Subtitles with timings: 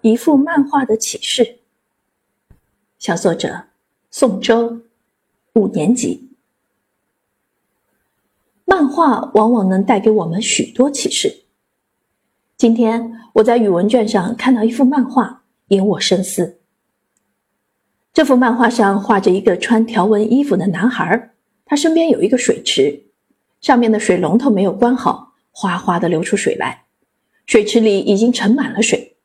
[0.00, 1.58] 一幅漫画的启示。
[2.98, 3.64] 小作者
[4.10, 4.82] 宋周，
[5.54, 6.28] 五年级。
[8.64, 11.42] 漫画往往能带给我们许多启示。
[12.56, 16.60] 今天我在语文卷上看到一幅漫画，引我深思。
[18.12, 21.32] 这幅漫画上画着一个穿条纹衣服的男孩，
[21.64, 23.02] 他身边有一个水池，
[23.60, 26.84] 上面的水龙头没有关好，哗哗的流出水来，
[27.46, 29.16] 水池里已经盛满了水。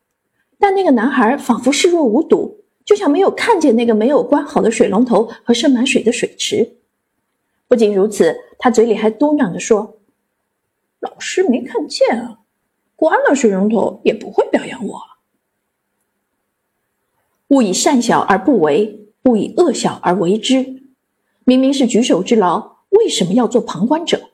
[0.64, 6.78] 但那个男孩仿佛视若无睹，就像没有看见那个没有关好的水龙头和盛满水的水池。
[7.68, 10.00] 不仅如此，他嘴里还嘟囔着说
[11.02, 12.40] ：“老师没看见啊，
[12.96, 15.02] 关了水龙头也不会表扬我。
[17.50, 20.82] 勿以善小而不为，勿以恶小而为之。
[21.44, 24.30] 明明是举手之劳，为什么要做旁观者？”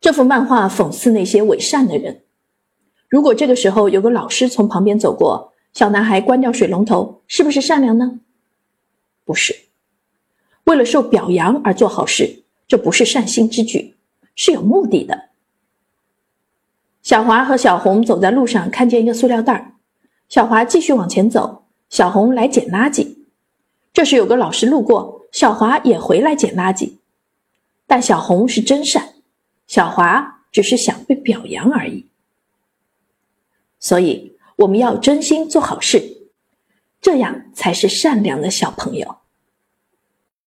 [0.00, 2.25] 这幅漫画讽刺那些伪善的人。
[3.08, 8.20] 如果这个时候有个老师从旁边走过，小男孩关掉水龙头，是不是善良呢？
[9.24, 9.54] 不是，
[10.64, 13.94] 为了受表扬而做好事，这不是善心之举，
[14.34, 15.30] 是有目的的。
[17.02, 19.72] 小华和小红走在路上，看见一个塑料袋儿
[20.28, 23.16] 小华继续往前走，小红来捡垃圾。
[23.92, 26.94] 这时有个老师路过，小华也回来捡垃圾。
[27.86, 29.14] 但小红是真善，
[29.68, 32.06] 小华只是想被表扬而已。
[33.86, 36.26] 所以，我们要真心做好事，
[37.00, 39.18] 这样才是善良的小朋友。